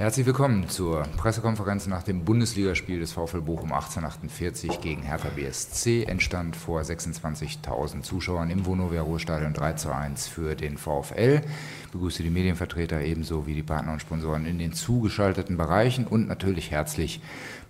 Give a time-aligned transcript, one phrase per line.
[0.00, 6.04] Herzlich willkommen zur Pressekonferenz nach dem Bundesligaspiel des VfL Bochum 1848 gegen Hertha BSC.
[6.04, 11.42] Entstand vor 26.000 Zuschauern im Vonovia Ruhestadion 3 zu 1 für den VfL.
[11.84, 16.28] Ich begrüße die Medienvertreter ebenso wie die Partner und Sponsoren in den zugeschalteten Bereichen und
[16.28, 17.20] natürlich herzlich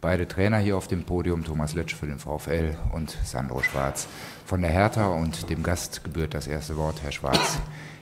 [0.01, 4.07] beide Trainer hier auf dem Podium, Thomas Letsch für den VfL und Sandro Schwarz
[4.47, 5.09] von der Hertha.
[5.09, 7.59] Und dem Gast gebührt das erste Wort, Herr Schwarz.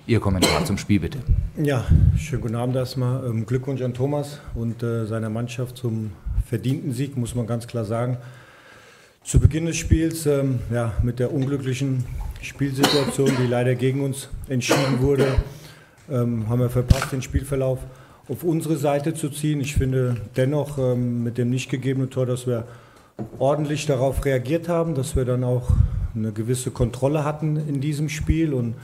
[0.09, 1.18] Ihr Kommentar zum Spiel bitte.
[1.62, 1.84] Ja,
[2.16, 3.27] schönen guten Abend erstmal.
[3.27, 6.12] Ähm, Glückwunsch an Thomas und äh, seiner Mannschaft zum
[6.46, 8.17] verdienten Sieg, muss man ganz klar sagen.
[9.22, 12.07] Zu Beginn des Spiels, ähm, ja, mit der unglücklichen
[12.40, 15.26] Spielsituation, die leider gegen uns entschieden wurde,
[16.11, 17.81] ähm, haben wir verpasst, den Spielverlauf
[18.31, 19.61] auf unsere Seite zu ziehen.
[19.61, 22.64] Ich finde dennoch ähm, mit dem nicht gegebenen Tor, dass wir
[23.39, 25.68] ordentlich darauf reagiert haben, dass wir dann auch
[26.14, 28.75] eine gewisse Kontrolle hatten in diesem Spiel und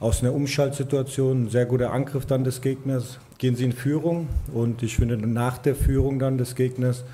[0.00, 4.28] aus einer Umschaltsituation, ein sehr guter Angriff dann des Gegners, gehen sie in Führung.
[4.52, 7.04] Und ich finde, nach der Führung dann des Gegners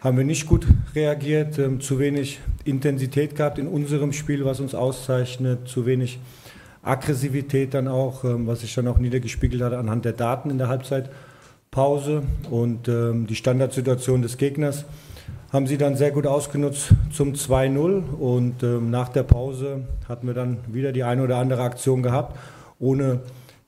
[0.00, 4.74] haben wir nicht gut reagiert, ähm, zu wenig Intensität gehabt in unserem Spiel, was uns
[4.74, 6.18] auszeichnet, zu wenig
[6.82, 10.68] Aggressivität dann auch, ähm, was sich dann auch niedergespiegelt hat anhand der Daten in der
[10.68, 14.84] Halbzeitpause und ähm, die Standardsituation des Gegners
[15.52, 20.34] haben sie dann sehr gut ausgenutzt zum 2-0 und ähm, nach der Pause hatten wir
[20.34, 22.38] dann wieder die eine oder andere Aktion gehabt,
[22.78, 23.20] ohne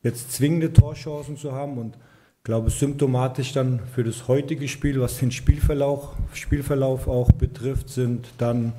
[0.02, 1.78] jetzt zwingende Torchancen zu haben.
[1.78, 7.89] Und ich glaube symptomatisch dann für das heutige Spiel, was den Spielverlauf, Spielverlauf auch betrifft,
[7.89, 8.72] sind dann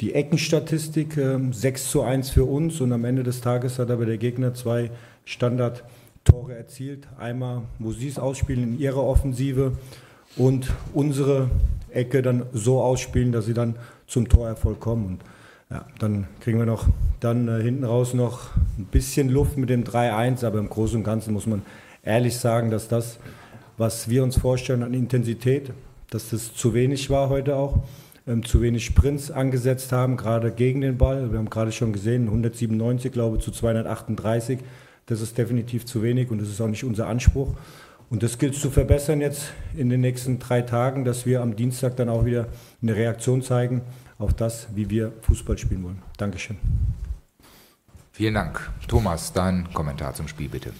[0.00, 2.80] die Eckenstatistik äh, 6 zu 1 für uns.
[2.80, 4.90] Und am Ende des Tages hat aber der Gegner zwei
[5.26, 7.08] Standardtore erzielt.
[7.18, 9.72] Einmal, wo sie es ausspielen in ihrer Offensive
[10.36, 11.50] und unsere
[11.90, 15.06] Ecke dann so ausspielen, dass sie dann zum Torerfolg kommen.
[15.06, 15.18] Und
[15.70, 16.86] ja, dann kriegen wir noch
[17.20, 21.04] dann äh, hinten raus noch ein bisschen Luft mit dem 3-1, aber im Großen und
[21.04, 21.62] Ganzen muss man
[22.02, 23.18] ehrlich sagen, dass das,
[23.78, 25.72] was wir uns vorstellen an Intensität,
[26.10, 27.82] dass das zu wenig war heute auch,
[28.26, 31.32] ähm, zu wenig Sprints angesetzt haben, gerade gegen den Ball.
[31.32, 34.60] Wir haben gerade schon gesehen, 197, glaube zu 238.
[35.06, 37.54] Das ist definitiv zu wenig und das ist auch nicht unser Anspruch.
[38.08, 41.96] Und das gilt zu verbessern jetzt in den nächsten drei Tagen, dass wir am Dienstag
[41.96, 42.46] dann auch wieder
[42.80, 43.82] eine Reaktion zeigen
[44.18, 46.02] auf das, wie wir Fußball spielen wollen.
[46.16, 46.56] Dankeschön.
[48.12, 48.70] Vielen Dank.
[48.88, 50.72] Thomas, dein Kommentar zum Spiel bitte.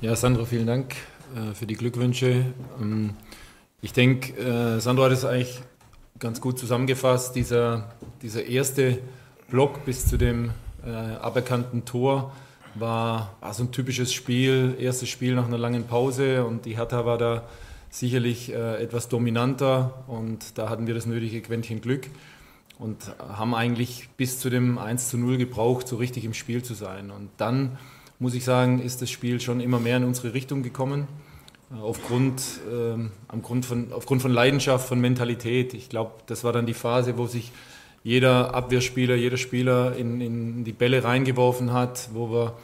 [0.00, 0.94] Ja, Sandro, vielen Dank
[1.36, 2.46] äh, für die Glückwünsche.
[2.80, 3.10] Ähm,
[3.82, 5.60] ich denke, äh, Sandro hat es eigentlich
[6.18, 7.36] ganz gut zusammengefasst.
[7.36, 8.98] Dieser, dieser erste
[9.48, 10.50] Block bis zu dem
[10.84, 12.32] äh, aberkannten Tor
[12.74, 17.04] war, war so ein typisches Spiel, erstes Spiel nach einer langen Pause und die Hertha
[17.04, 17.42] war da
[17.90, 22.06] sicherlich äh, etwas dominanter und da hatten wir das nötige Quäntchen Glück
[22.80, 26.74] und haben eigentlich bis zu dem 1 zu 0 gebraucht, so richtig im Spiel zu
[26.74, 27.10] sein.
[27.10, 27.78] Und dann,
[28.18, 31.06] muss ich sagen, ist das Spiel schon immer mehr in unsere Richtung gekommen,
[31.70, 35.74] äh, aufgrund, äh, Grund von, aufgrund von Leidenschaft, von Mentalität.
[35.74, 37.52] Ich glaube, das war dann die Phase, wo sich
[38.02, 42.54] jeder Abwehrspieler, jeder Spieler in, in die Bälle reingeworfen hat, wo, wir,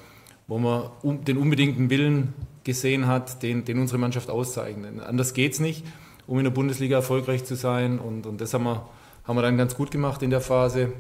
[0.47, 5.01] wo man den unbedingten Willen gesehen hat, den, den unsere Mannschaft auszeichnet.
[5.01, 5.85] Anders geht es nicht,
[6.27, 7.99] um in der Bundesliga erfolgreich zu sein.
[7.99, 8.89] Und, und das haben wir,
[9.25, 10.81] haben wir dann ganz gut gemacht in der Phase.
[10.83, 10.91] Äh,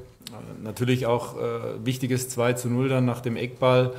[0.63, 3.95] natürlich auch äh, wichtiges 2 zu 0 dann nach dem Eckball.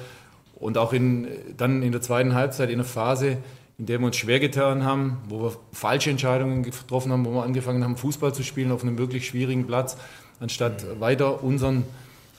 [0.56, 3.38] Und auch in, dann in der zweiten Halbzeit in der Phase,
[3.78, 7.44] in der wir uns schwer getan haben, wo wir falsche Entscheidungen getroffen haben, wo wir
[7.44, 9.98] angefangen haben, Fußball zu spielen auf einem wirklich schwierigen Platz
[10.40, 11.84] anstatt weiter unseren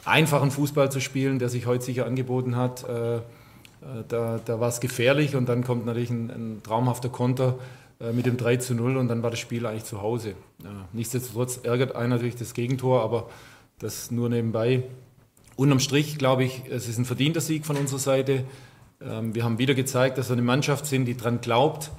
[0.04, 2.88] einfachen Fußball zu spielen, der sich heute sicher angeboten hat.
[2.88, 3.20] Äh, äh,
[4.08, 7.58] da, da war es gefährlich und dann kommt natürlich ein, ein traumhafter Konter
[8.00, 10.34] äh, mit dem 3 zu 0 und dann war das Spiel eigentlich zu Hause.
[10.92, 13.28] Nichtsdestotrotz ärgert einen natürlich das Gegentor, aber
[13.78, 14.82] das nur nebenbei.
[15.56, 18.44] Unterm Strich glaube ich, es ist ein verdienter Sieg von unserer Seite.
[19.00, 21.90] Ähm, wir haben wieder gezeigt, dass wir eine Mannschaft sind, die daran glaubt.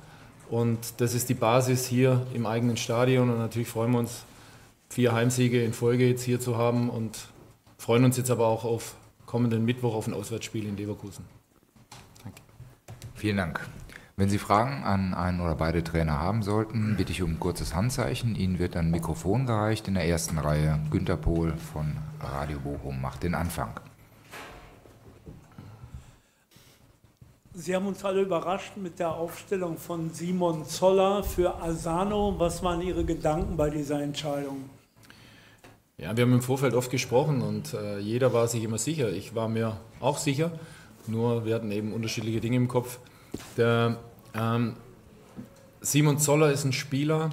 [0.50, 3.30] Und das ist die Basis hier im eigenen Stadion.
[3.30, 4.24] Und natürlich freuen wir uns
[4.90, 7.28] vier Heimsiege in Folge jetzt hier zu haben und
[7.78, 8.96] freuen uns jetzt aber auch auf
[9.26, 11.26] kommenden Mittwoch auf ein Auswärtsspiel in Leverkusen.
[12.24, 12.42] Danke.
[13.14, 13.70] Vielen Dank.
[14.18, 17.74] Wenn Sie Fragen an einen oder beide Trainer haben sollten, bitte ich um ein kurzes
[17.74, 18.36] Handzeichen.
[18.36, 20.80] Ihnen wird ein Mikrofon gereicht in der ersten Reihe.
[20.92, 23.80] Günter Pohl von Radio Bochum macht den Anfang.
[27.54, 32.36] Sie haben uns alle überrascht mit der Aufstellung von Simon Zoller für Asano.
[32.38, 34.70] Was waren Ihre Gedanken bei dieser Entscheidung?
[36.02, 39.12] Ja, wir haben im Vorfeld oft gesprochen und äh, jeder war sich immer sicher.
[39.12, 40.50] Ich war mir auch sicher,
[41.08, 43.00] nur wir hatten eben unterschiedliche Dinge im Kopf.
[43.58, 43.98] Der
[44.34, 44.76] ähm,
[45.82, 47.32] Simon Zoller ist ein Spieler,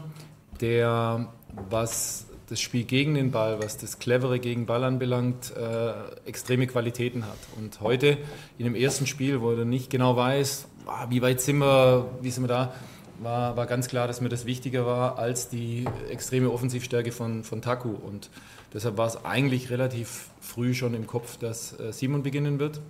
[0.61, 1.33] der,
[1.71, 5.93] was das Spiel gegen den Ball, was das Clevere gegen Ball anbelangt, äh,
[6.29, 7.39] extreme Qualitäten hat.
[7.57, 8.19] Und heute
[8.59, 12.31] in dem ersten Spiel, wo er nicht genau weiß, ah, wie weit sind wir, wie
[12.31, 12.73] sind wir da?
[13.21, 17.63] War, war ganz klar, dass mir das wichtiger war als die extreme Offensivstärke von, von
[17.63, 17.91] Taku.
[17.91, 18.31] Und
[18.75, 22.81] deshalb war es eigentlich relativ früh schon im Kopf, dass äh, Simon beginnen wird.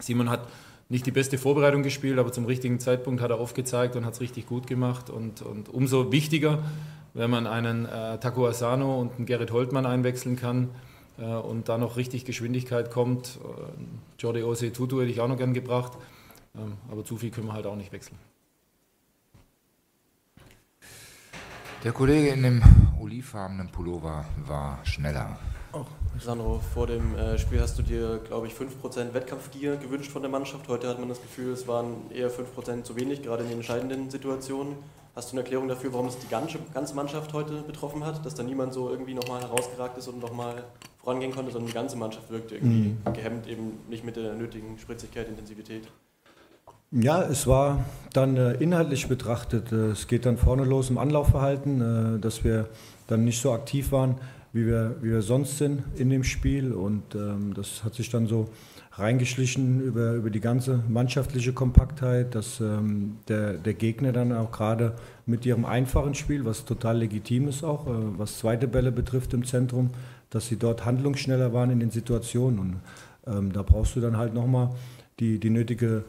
[0.00, 0.48] Simon hat
[0.88, 4.20] nicht die beste Vorbereitung gespielt, aber zum richtigen Zeitpunkt hat er aufgezeigt und hat es
[4.20, 5.10] richtig gut gemacht.
[5.10, 6.58] Und, und umso wichtiger,
[7.14, 10.70] wenn man einen äh, Taco Asano und einen Gerrit Holtmann einwechseln kann
[11.18, 13.38] äh, und da noch richtig Geschwindigkeit kommt.
[13.42, 13.82] Äh,
[14.18, 15.92] Jordi Ose Tutu hätte ich auch noch gern gebracht,
[16.56, 18.18] ähm, aber zu viel können wir halt auch nicht wechseln.
[21.84, 22.62] Der Kollege in dem
[23.00, 25.36] olivfarbenen Pullover war schneller.
[25.72, 25.84] Oh.
[26.20, 30.30] Sandro, vor dem äh, Spiel hast du dir, glaube ich, 5% Wettkampfgier gewünscht von der
[30.30, 30.68] Mannschaft.
[30.68, 34.10] Heute hat man das Gefühl, es waren eher 5% zu wenig, gerade in den entscheidenden
[34.10, 34.76] Situationen.
[35.16, 38.24] Hast du eine Erklärung dafür, warum es die ganze, ganze Mannschaft heute betroffen hat?
[38.24, 40.62] Dass da niemand so irgendwie nochmal herausgeragt ist und nochmal
[41.02, 43.12] vorangehen konnte, sondern die ganze Mannschaft wirkte irgendwie mhm.
[43.12, 45.88] gehemmt, eben nicht mit der nötigen Spritzigkeit, Intensivität.
[46.94, 49.72] Ja, es war dann äh, inhaltlich betrachtet.
[49.72, 52.68] Äh, es geht dann vorne los im Anlaufverhalten, äh, dass wir
[53.06, 54.16] dann nicht so aktiv waren,
[54.52, 56.74] wie wir, wie wir sonst sind in dem Spiel.
[56.74, 58.50] Und ähm, das hat sich dann so
[58.90, 64.94] reingeschlichen über, über die ganze mannschaftliche Kompaktheit, dass ähm, der, der Gegner dann auch gerade
[65.24, 69.46] mit ihrem einfachen Spiel, was total legitim ist auch, äh, was zweite Bälle betrifft im
[69.46, 69.92] Zentrum,
[70.28, 72.58] dass sie dort handlungsschneller waren in den Situationen.
[72.58, 72.80] Und
[73.26, 74.74] ähm, da brauchst du dann halt nochmal
[75.20, 76.04] die, die nötige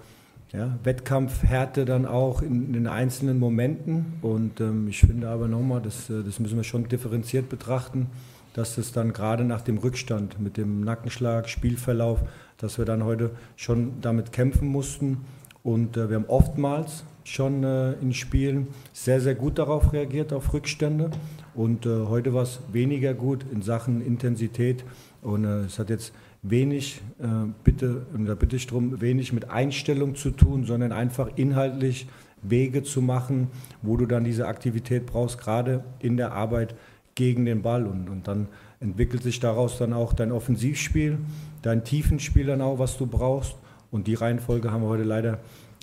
[0.53, 4.13] ja, Wettkampfhärte dann auch in, den einzelnen Momenten.
[4.21, 8.07] Und ähm, ich finde aber nochmal, das, äh, das müssen wir schon differenziert betrachten,
[8.53, 12.19] dass es dann gerade nach dem Rückstand mit dem Nackenschlag, Spielverlauf,
[12.57, 15.25] dass wir dann heute schon damit kämpfen mussten.
[15.63, 20.53] Und äh, wir haben oftmals schon äh, in Spielen sehr, sehr gut darauf reagiert, auf
[20.53, 21.09] Rückstände.
[21.55, 24.85] Und äh, heute war es weniger gut in Sachen Intensität.
[25.23, 27.25] Und äh, es hat jetzt wenig, äh,
[27.63, 32.07] bitte, da bitte ich darum, wenig mit Einstellung zu tun, sondern einfach inhaltlich
[32.41, 33.47] Wege zu machen,
[33.81, 36.75] wo du dann diese Aktivität brauchst, gerade in der Arbeit
[37.15, 37.87] gegen den Ball.
[37.87, 38.47] Und, und dann
[38.81, 41.17] entwickelt sich daraus dann auch dein Offensivspiel,
[41.61, 43.55] dein Tiefenspiel dann auch, was du brauchst.
[43.91, 45.39] Und die Reihenfolge haben wir heute leider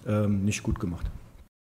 [0.07, 1.11] ähm, nicht gut gemacht.